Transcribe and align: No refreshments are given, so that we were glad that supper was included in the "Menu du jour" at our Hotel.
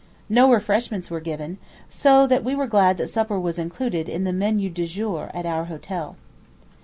No 0.29 0.51
refreshments 0.51 1.11
are 1.11 1.19
given, 1.19 1.59
so 1.87 2.25
that 2.25 2.43
we 2.43 2.55
were 2.55 2.65
glad 2.65 2.97
that 2.97 3.07
supper 3.07 3.39
was 3.39 3.59
included 3.59 4.09
in 4.09 4.23
the 4.23 4.33
"Menu 4.33 4.67
du 4.67 4.87
jour" 4.87 5.29
at 5.31 5.45
our 5.45 5.65
Hotel. 5.65 6.15